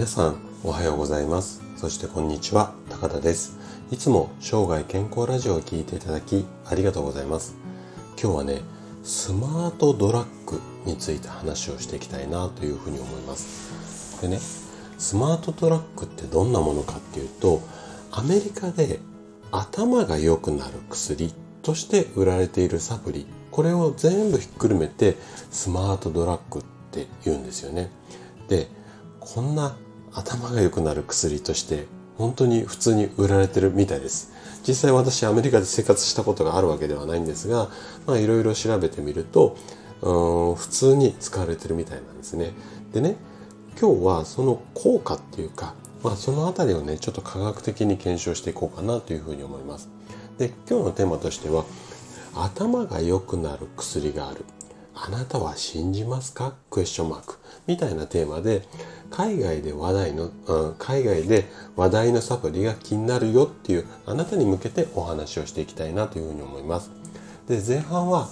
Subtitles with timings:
[0.00, 1.62] 皆さんおはようございます。
[1.76, 3.58] そしてこんにちは高田です。
[3.90, 7.54] いつも生涯健康ラジオを聴いていただきありがとうございます。
[8.18, 8.62] 今日はね
[9.02, 14.22] スマートドラッグについて話をしていきたいなというふうに思います。
[14.22, 14.38] でね
[14.96, 17.60] スマートドラッグってどんなものかっていうと
[18.10, 19.00] アメリカで
[19.52, 25.18] 頭が良くなる薬として売られているサプリこれを全部ひっくるめて
[25.50, 27.90] スマートドラッグって言うんですよね。
[28.48, 28.66] で
[29.20, 29.76] こんな
[30.12, 31.86] 頭が良くなる薬として
[32.18, 34.32] 本当に普通に売られてるみたいです。
[34.66, 37.70] 実際私アメリカで生活したことがあるわけではないんですが
[38.08, 39.56] いろいろ調べてみると
[40.02, 42.52] うん普通に使われてるみたいなんですね。
[42.92, 43.16] でね
[43.80, 49.88] 今日はその効果っていうか、まあ、その辺りをねちょっと科学的に検証していこうかなというふうに思います。
[50.38, 51.64] で今日のテーマとしては
[52.34, 54.44] 頭が良くなる薬がある。
[55.02, 56.54] あなたは信じますか？
[56.68, 58.62] クエスチョンマークみたいなテーマで
[59.10, 66.90] 海外で話題の、うん、海外で話題のサプリが気になるよっていうあなたに向けてお話をしていきたいなというふうに思います。
[67.48, 68.28] で前半は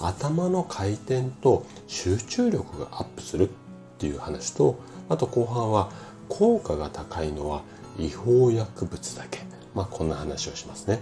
[0.00, 3.52] 頭の回転と集中力がアップするっ
[3.98, 5.90] ていう話とあと後半は
[6.28, 7.62] 効果が高いのは
[7.98, 9.40] 違法薬物だけ
[9.74, 11.00] まあこんな話をしますね。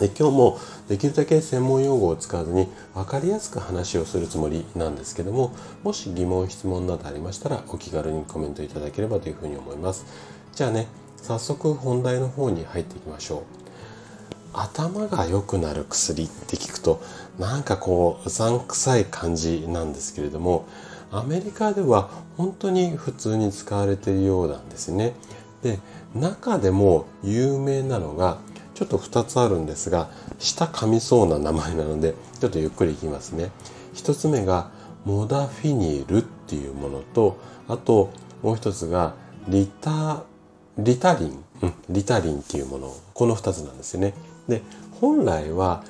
[0.00, 10.04] で今日もできるだけ専門用語を使わずに分かりやすく話をするつもりなんですけどももし疑問質問などありましたらお気軽にコメントいただければというふうに思います。
[10.52, 13.40] じゃあね早速本題の方に入っていきましょう。
[14.52, 17.02] 頭が良くなる薬って聞くと
[17.38, 20.66] なんかこううさんくさい感じなんですけれども
[21.10, 25.14] アメリカでは本当に普通に使われているようなんですね。
[25.62, 25.80] で
[26.14, 28.38] 中でも有名なのが
[28.74, 33.50] ちょっと2つあるんですが下噛みそうな名前なのでちょっとゆっくりいきますね
[33.94, 34.70] 1つ目が
[35.04, 38.10] モダフィニルっていうものとあと
[38.42, 39.14] もう一つが
[39.48, 40.24] リタ
[40.78, 44.14] リタリン、うん、リタリンっていうものこの2つなんですよね
[44.48, 44.62] で
[45.00, 45.84] 本来は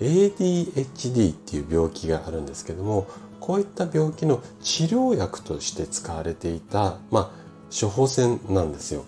[0.00, 3.06] ADHD っていう病気があるんですけども
[3.40, 7.30] こういった病気の治療薬として使われていた、まあ、
[7.78, 9.04] 処方箋なんですよ。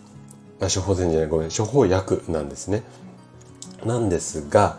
[0.60, 2.82] あ処方箋じゃないごめん処方薬なんですね。
[3.84, 4.78] なんですが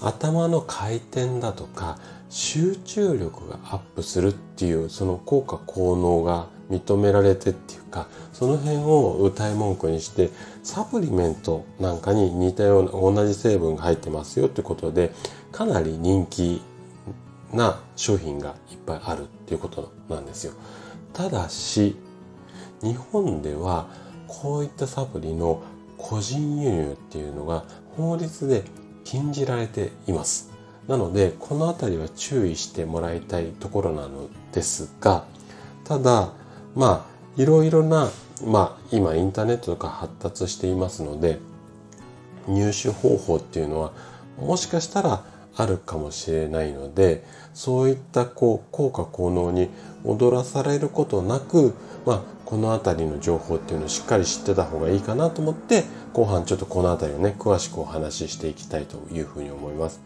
[0.00, 1.98] 頭の回転だとか
[2.28, 10.30] 集中力がアップするっていうその効果効能が認められてっていうかその辺を歌い文句にして
[10.62, 15.12] サプリメントなんかに似たような同じ成分が入ってますよってことで
[15.52, 16.62] かなり人気
[17.52, 20.52] な商品がいっぱいあるっていうことなんですよ。
[21.12, 21.96] ただし
[22.82, 23.88] 日本では
[24.26, 25.62] こういったサプリの
[26.08, 27.64] 個人輸入っていうのが
[27.96, 28.62] 法律で
[29.02, 30.52] 禁じられています。
[30.86, 35.24] なので、このあたりは注意してもらいたいところなのですが、
[35.82, 36.30] ただ、
[36.76, 38.08] まあ、いろいろな、
[38.44, 41.40] まあ、今インターネットとか発達していますので、
[42.46, 43.90] 入手方法っていうのは、
[44.38, 45.24] もしかしたら
[45.56, 47.24] あるかもしれないので、
[47.54, 49.70] そういったこう効果効能に
[50.04, 51.74] 踊らされることなく、
[52.04, 60.00] まあ、この辺りの情報っていうのをしっかり知ってた方がいいかなと思って後半ちょっとこの辺りをね詳しくお話ししていきたいというふうに思います。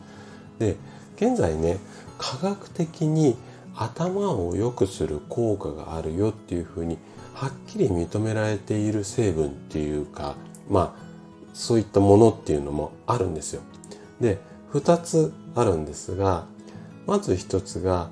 [0.58, 0.76] で
[1.16, 1.78] 現在ね
[2.18, 3.36] 科学的に
[3.76, 6.98] 頭を良くする効果があるよっていうふうに
[7.34, 10.34] はっきり認められている成分っていうか
[10.68, 11.10] まあ
[11.52, 13.62] そういったものっていうのもあるんですよ。
[14.20, 14.38] で
[14.72, 16.46] 2つあるんですが
[17.06, 18.10] まず1つが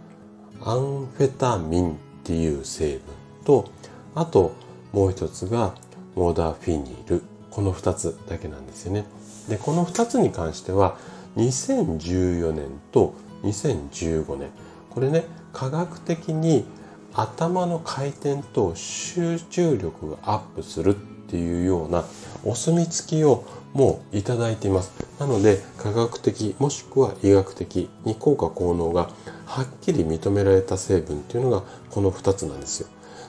[0.61, 1.95] アンフェタミンっ
[2.25, 3.01] ていう成分
[3.45, 3.71] と
[4.15, 4.55] あと
[4.93, 5.75] もう一つが
[6.15, 7.23] モダフィニル。
[7.51, 9.05] この2つだけなんですよね。
[9.49, 10.97] でこの2つに関しては
[11.37, 14.51] 2014年と2015年。
[14.91, 16.67] これね科学的に
[17.15, 20.97] 頭の回転と集中力がアップする
[21.29, 22.05] っていうような
[22.43, 23.45] お墨付きを
[23.75, 24.93] もういただいています。
[25.21, 29.11] なので科学的もしくは医学的に効果効能が
[29.45, 32.89] はっきり認められた成分っていうのがこの2つなんですよ。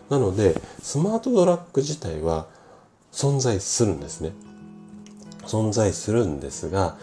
[0.09, 2.47] なのでスマートドラッグ自体は
[3.11, 4.31] 存在するんですね。
[5.45, 6.97] 存在するんですが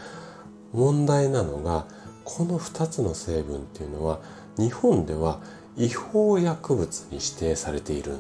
[0.73, 1.85] 問題なのが
[2.25, 4.21] この2つの成分っていうのは
[4.57, 5.41] 日本では
[5.77, 8.19] 違法薬物に指定されている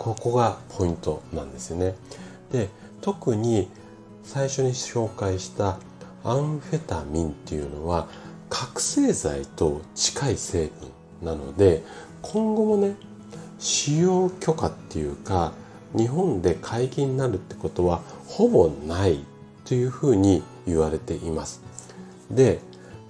[0.00, 1.94] ここがポイントなんですよね
[2.50, 2.70] で
[3.02, 3.68] 特に
[4.24, 5.78] 最初に紹介した
[6.24, 8.08] アンフェタミンっていうのは
[8.48, 10.70] 覚醒剤と近い成
[11.20, 11.82] 分なので
[12.22, 12.94] 今後もね
[13.58, 15.52] 使用許可っていうか
[15.94, 19.22] 日本で解禁になるってことはほぼない
[19.66, 21.62] というふうに言われています。
[22.30, 22.60] で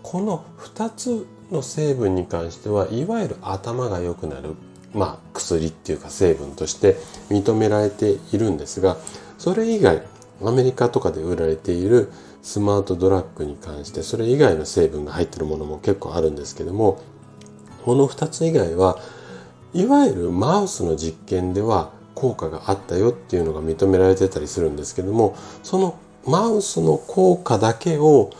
[0.02, 4.54] この2つの成分に関してはいわゆる頭が良くなる、
[4.92, 6.96] まあ、薬っていうか成分として
[7.28, 8.96] 認められているんですが
[9.38, 10.02] それ以外
[10.42, 12.10] アメリカとかで売られている
[12.42, 17.00] スマートドラッグに関してそれ以外の成分が入ってるものも結構あるんですけども
[17.84, 18.98] この2つ以外は
[19.72, 28.30] いわゆるマウスの実験では効果があったよっていうのが認められてたりするんですけどもそのマウスの効果だけを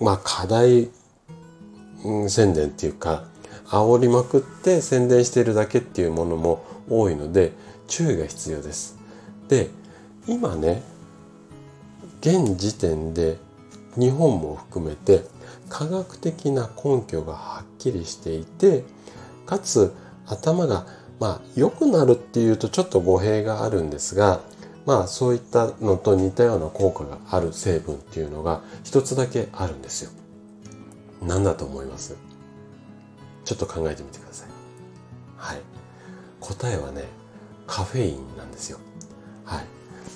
[0.00, 0.90] まあ課題
[2.28, 3.24] 宣伝っていうか
[3.72, 7.52] 煽りまくって宣伝しているだけっていうものも多いので
[7.88, 8.98] 注意が必要です。
[9.48, 9.70] で
[10.28, 10.82] 今ね
[12.20, 13.38] 現時点で
[13.96, 15.24] 日本も含めて
[15.68, 18.84] 科学的な根拠がはっきりしていて
[19.46, 19.92] かつ
[20.26, 20.86] 頭が
[21.18, 24.40] まあ良くなるっていうとちょっと語弊があるんですが
[24.84, 30.10] まあそういったのと似たような効果がある成分っていうのが一つだけあるんですよ。
[31.22, 32.16] 何だと思います？
[33.44, 34.48] ちょっと考えてみてください。
[35.36, 35.60] はい。
[36.40, 37.04] 答えはね、
[37.66, 38.78] カフェインなんですよ。
[39.44, 39.66] はい。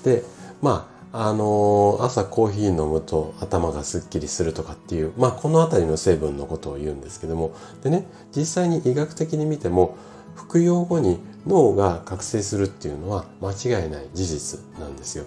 [0.04, 0.22] で、
[0.62, 8.06] まあ、あのー、朝コーヒー飲むと頭がすっきりするとかっていう、まあ、この辺りの成分のことを言うんですけども、でね、
[8.36, 9.96] 実際に医学的に見ても、
[10.34, 15.24] 服用後に脳が覚醒するっていうのは間違いない事実なんですよ。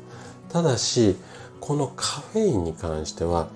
[0.49, 1.17] ただし、
[1.59, 3.49] このカフェインに関しては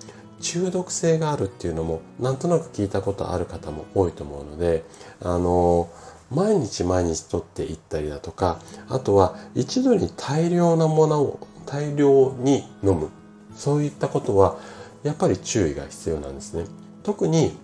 [0.44, 4.84] 中毒性があるっていうのもなんとなく聞いたことある方も多いと思うので
[5.20, 5.90] あの
[6.30, 13.08] 毎日毎日取っていったりだとかあとは一度に大量なものを大量に飲む。
[13.56, 14.58] そういったことは
[15.02, 16.64] やっぱり注意が必要なんですね。
[17.04, 17.56] 特に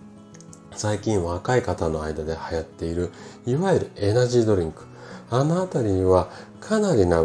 [0.72, 3.10] 最近若い方の間で流行っている
[3.44, 4.89] いわゆるエナジードリンク。
[5.30, 6.28] あの辺りには
[6.60, 7.22] かなりな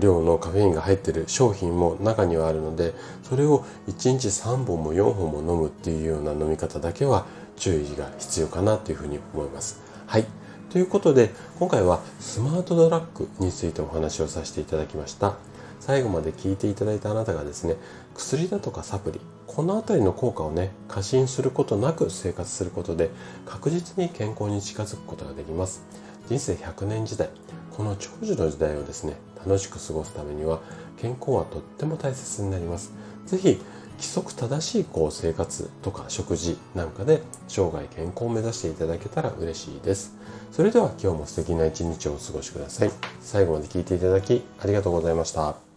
[0.00, 7.26] 量のカフェインが入ってる商品も中にはあるのでそれを1日3本も4本も飲むっていうような飲み方だけは
[7.56, 9.80] 注意が必要かなというふうに思います。
[10.06, 10.26] はい。
[10.70, 15.36] ということで今回はスマートドラッグについてお話をさせていただきました。
[15.80, 17.76] 最後まで聞いていただいたあなたがですね
[18.14, 23.10] 薬だとかサプリこの辺りの効果をね過信することなく生活することで
[23.46, 25.82] 確実に健康に近づくことができます
[26.28, 27.30] 人生100年時代
[27.74, 29.16] この長寿の時代をですね
[29.46, 30.60] 楽しく過ごすためには
[30.98, 32.92] 健康はとっても大切になります。
[33.26, 33.58] 是非
[33.98, 40.16] 規則正しいこう生活とか食事なんかで生涯健康を目指していただけたら嬉しいです。
[40.52, 42.90] それでは今日も素敵な一日をお過ごしください。
[43.20, 45.67] 最後まで聴いていただきありがとうございました。